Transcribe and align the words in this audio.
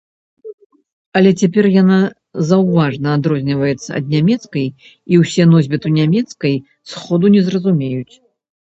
Але 1.19 1.31
цяпер 1.41 1.65
яна 1.81 1.99
заўважна 2.49 3.07
адрозніваецца 3.19 3.89
ад 4.01 4.05
нямецкай 4.17 4.67
і 4.73 5.13
ўсё 5.27 5.43
носьбіту 5.55 5.87
нямецкай 6.03 6.61
сходу 6.97 7.25
не 7.39 7.49
зразумець. 7.49 8.13